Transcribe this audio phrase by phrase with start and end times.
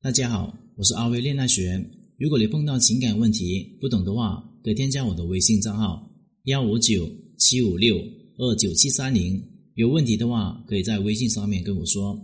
[0.00, 1.84] 大家好，我是阿威恋爱学。
[2.18, 6.08] 如果你碰到情感问题不懂的话，可以添加我的微信账号
[6.44, 7.96] 幺五九七五六
[8.36, 9.42] 二九七三零。
[9.74, 12.16] 有问题的话，可以在微信上面跟我说。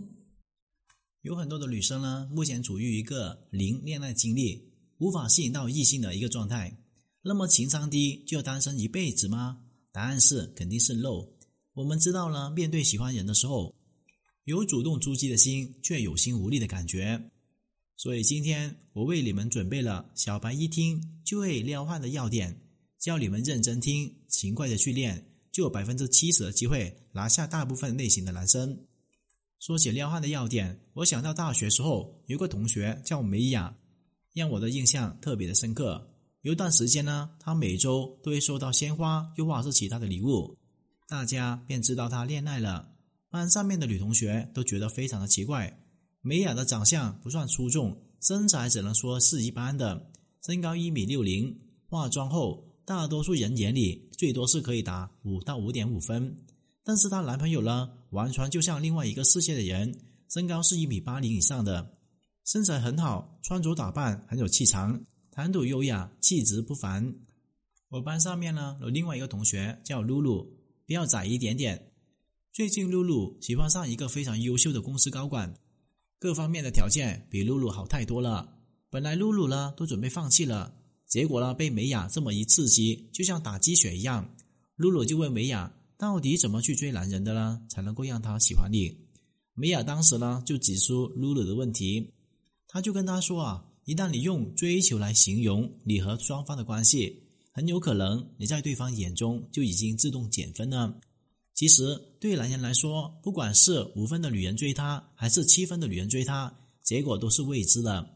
[1.23, 6.73] 有很多的女生呢，目前处于一个零恋爱经历、无法吸引到异性的一个状态。
[7.21, 9.57] 那么情商低就要单身一辈子吗？
[9.91, 11.27] 答案是肯定是 no。
[11.73, 13.75] 我们知道呢，面对喜欢人的时候，
[14.45, 17.31] 有主动出击的心，却有心无力的感觉。
[17.97, 22.61] 所以今天我为你们准备了小白一听就会撩汉的要点，
[22.99, 28.85] 教你们认真听，勤快的去练，就有百分之七十的机会拿下大部分类型的男生。
[29.59, 33.75] 说起撩汉的要点，我想到大学时候有个同学叫梅雅，
[34.33, 36.11] 让我的印象特别的深刻。
[36.41, 40.57] 有一段时间呢，她每周都会收到鲜花，又或者是其他的礼物，
[41.07, 42.91] 大家便知道她恋爱了。
[43.31, 45.84] 班上面的女同学都觉得非常的奇怪。
[46.27, 50.09] 美雅的长相不算出众，身材只能说是一般的，
[50.43, 51.55] 身高一米六零，
[51.87, 56.35] 化妆后大多数人眼里最多是可以打五到五点五分。
[56.83, 59.95] 但是她男朋友呢，完全就像另外一个世界的人，
[60.27, 61.95] 身高是一米八零以上的，
[62.43, 64.99] 身材很好，穿着打扮很有气场。
[65.29, 67.13] 谈吐优雅，气质不凡。
[67.89, 70.51] 我班上面呢有另外一个同学叫露露，
[70.87, 71.91] 比较窄一点点。
[72.51, 75.53] 最近露露喜欢上一个非常优秀的公司高管，
[76.19, 78.57] 各方面的条件比露露好太多了。
[78.89, 80.73] 本来露露呢都准备放弃了，
[81.05, 84.35] 结果呢被美雅这么一刺激，就像打鸡血一样。
[84.75, 87.61] 露露就问美雅，到底怎么去追男人的呢？
[87.69, 88.97] 才能够让他喜欢你？
[89.53, 92.13] 美雅当时呢就指出露露的问题，
[92.67, 93.65] 他就跟他说啊。
[93.85, 100.99] 一旦你用追求来形容你和双方的关系，很有可能你在对方眼中就已经自动减分了。
[101.55, 108.07] 其实对男人来说，不管是五分的女人追他，还是七分的女人追他，结果都是未知的。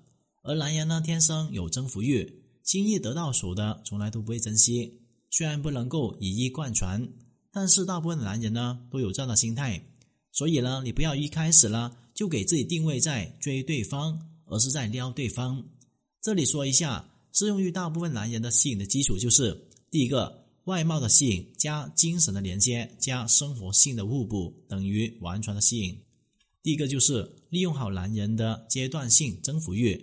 [0.43, 5.01] 而男人呢，天生有征服欲，轻易得到手的从来都不会珍惜。
[5.31, 7.07] 虽然不能够以一贯传，
[7.51, 9.81] 但是大部分的男人呢都有这样的心态。
[10.31, 14.19] 所以呢，你不要一开始呢就给自己定位在追对方。
[14.51, 15.63] 而是在撩对方。
[16.23, 19.55] 这里说一下，适用于大部分男人的吸引的基础就是：
[19.91, 20.38] 第一个，
[20.69, 25.99] 外貌的吸引加精神的连接加生活性的互补等于完全的吸引。
[26.61, 29.99] 第一个就是利用好男人的阶段性征服欲。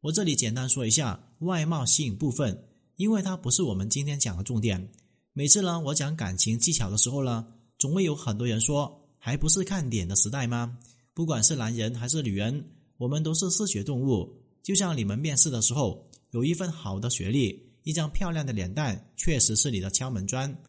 [0.00, 2.58] 我这里简单说一下外貌吸引部分，
[2.96, 4.90] 因为它不是我们今天讲的重点。
[5.34, 7.46] 每次呢，我讲感情技巧的时候呢，
[7.78, 10.78] 总会有很多人说，还不是看脸的时代吗？
[11.12, 12.64] 不管是男人还是女人。
[12.96, 20.62] 我们都是视觉动物，就像你们面试的时候，有一份好的学历，一张漂亮的脸蛋，确实是你的敲门砖。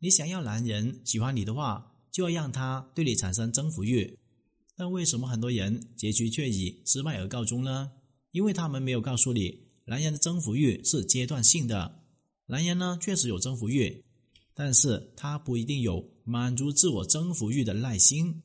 [0.00, 4.18] 你想要男人喜欢你的话，就要让他对你产生征服欲。
[4.76, 7.92] 但为什么很多人结局却以失败而告终呢？
[8.32, 12.02] 因为他们没有告诉你，男人的征服欲是阶段性的。
[12.46, 14.04] 男人呢，确实有征服欲，
[14.52, 18.42] 但是他不一定有满足自我征服欲的耐心。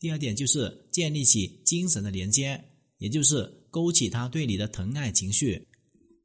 [0.00, 2.64] 第二点就是建立起精神的连接，
[2.98, 5.68] 也就是勾起他对你的疼爱情绪。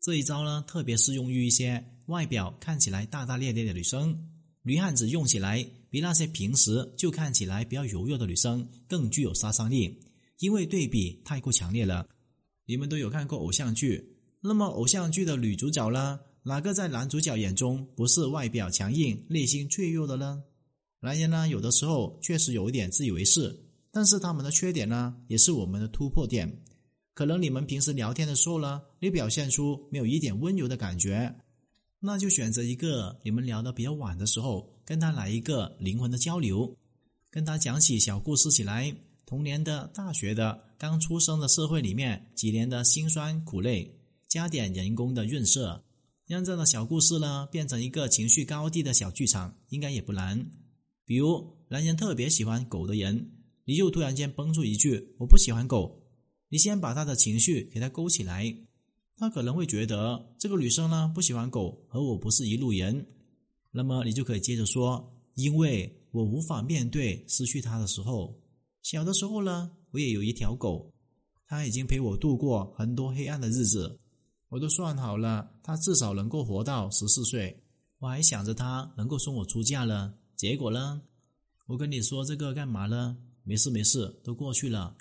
[0.02, 4.18] 这一招呢，特别适用于一些外表看起来大大咧咧的女生，
[4.62, 10.00] 女汉子用起来比那些平时就看起来比较柔弱的女生更具有杀伤力，
[10.40, 12.08] 因为对比太过强烈了。
[12.66, 20.44] 你们都有看过偶像剧，那么偶像剧的女主角呢，哪个在男主角眼中不是外表强硬、内心脆弱的呢？
[21.02, 23.66] 男人呢，有的时候确实有一点自以为是。
[23.92, 26.64] 但是他们的缺点呢，也是我们的突破点。
[27.16, 31.36] 可能你们平时聊天的时候呢，你表现出没有一点温柔的感觉，
[32.00, 36.78] 那就选择一个你们聊得比较晚的时候，跟他来一个灵魂的交流，
[37.30, 38.96] 跟他讲起小故事起来，
[39.26, 45.84] 童年的、大学的、刚出生的社会里面几年的辛酸苦累，加点人工的润色，
[46.26, 50.50] 让这样的小故事呢，变成一个情绪高地的小剧场，应该也不难。
[51.06, 53.32] 比如，男人特别喜欢狗的人。
[53.66, 56.02] 你就突然间蹦出一句：“我不喜欢狗。”
[56.50, 58.52] 你先把他的情绪给他勾起来，
[59.20, 63.06] 他可能会觉得这个女生呢不喜欢狗，和我不是一路人。
[63.70, 68.34] 那么你就可以接着说：“因为我无法面对失去它的时候，
[68.82, 70.92] 小的时候呢，我也有一条狗，
[71.46, 74.00] 它已经陪我度过很多黑暗的日子。
[74.48, 77.62] 我都算好了，它至少能够活到十四岁。
[78.00, 80.16] 我还想着它能够送我出嫁了。
[80.38, 81.02] 结果呢，
[81.68, 84.96] 我跟你说这个干嘛呢？”没事没事，都过去了。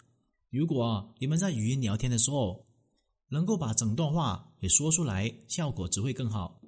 [0.51, 2.67] 如果你们在语音聊天的时候，
[3.29, 6.61] 能够把整段话给说出来，效果只会更好。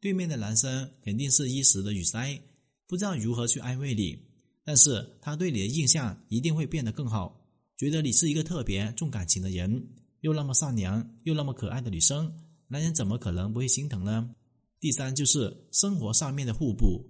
[0.00, 2.40] 对面的男生肯定是一时的语塞，
[2.86, 4.18] 不知道如何去安慰你，
[4.64, 7.40] 但是他对你的印象一定会变得更好，
[7.76, 9.88] 觉得你是一个特别重感情的人。
[10.20, 12.32] 又那么善良又那么可爱的女生，
[12.68, 14.34] 男人怎么可能不会心疼呢？
[14.80, 17.04] 第三就是生活上面的互补。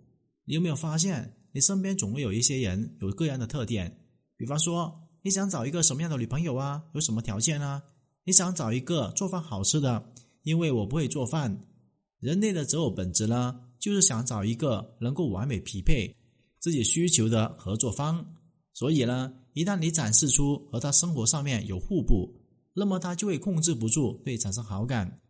[0.45, 4.01] 你有没有发现，你身边总会有一些人有各样的特点？
[4.37, 6.83] 比方说，你想找一个什么样的女朋友啊？
[6.95, 7.83] 有什么条件啊？
[8.25, 10.13] 你想找一个做饭好吃的，
[10.43, 11.67] 因为我不会做饭。
[12.21, 16.17] 人类的择偶本质呢，就是想找一个能够完美匹配
[16.59, 18.25] 自己需求的合作方。
[18.73, 22.35] 所以呢，一旦你展示出和他生活上面有互补，
[22.73, 25.21] 那么他就会控制不住对产生好感。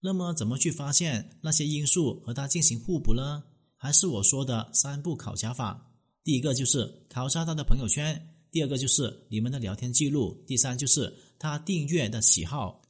[0.00, 3.42] 那么，怎么去发现那些因素和他进行互补呢？
[3.76, 5.90] 还是我说的三步考察法。
[6.22, 8.20] 第一个就是考察他的朋友圈，
[8.50, 11.12] 第二个就是你们的聊天记录，第三就是
[11.44, 12.80] 他订阅的喜好。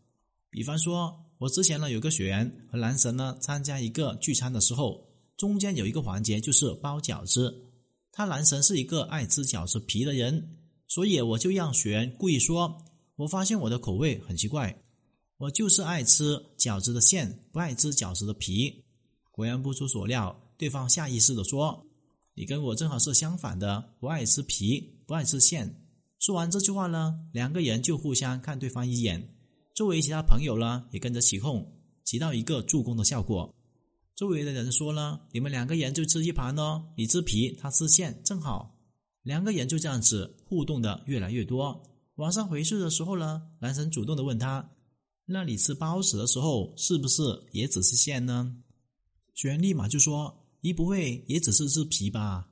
[0.49, 5.05] 比方说，我之前呢有个学员和男神呢参加一个聚餐的时候，
[5.37, 7.53] 中间有一个环节就是包饺子。
[8.12, 10.56] 他男神是一个爱吃饺子皮的人，
[10.87, 12.81] 所以我就让学员故意说
[13.19, 14.73] ：“我发现我的口味很奇怪。”
[15.39, 18.85] 我就是爱吃饺子的馅，不爱吃饺子的皮。
[19.33, 21.85] 果然不出所料，对方下意识的说
[22.35, 25.69] ：“你跟我正好是相反的，不爱吃皮，不爱吃馅。”
[26.25, 29.23] 说完这句话呢，两个人就互相看对方一眼，
[29.75, 31.71] 周围其他朋友呢也跟着起哄，
[32.03, 33.55] 起到一个助攻的效果。
[34.17, 38.75] 周围的人说呢：“你们两个人就吃一盘哦，你吃皮，他吃馅，正好。”
[39.23, 41.79] 两个人就这样子互动的越来越多。
[42.15, 44.67] 晚上回去的时候呢，男生主动的问他。
[45.27, 47.23] 那你吃包子的时候，是不是
[47.53, 48.56] 也只是馅呢？
[49.35, 52.49] 学员立马就说：“你不会也只是吃皮吧？”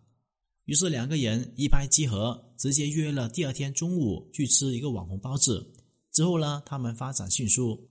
[0.67, 5.67] 于是两个人一拍即合，直接约了第二天中午去吃一个网红包子。
[6.13, 7.91] 之后呢，他们发展迅速，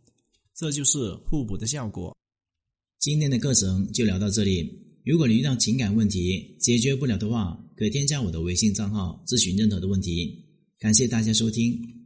[0.56, 2.16] 这就是互补的效果。
[2.98, 4.72] 今天的课程就聊到这里。
[5.04, 10.42] 如果你遇到情感问题解决不了的话，可添加我的微信账号咨询任何的问题。
[10.80, 12.01] 感谢大家收听。